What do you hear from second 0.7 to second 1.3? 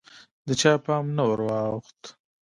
پام نه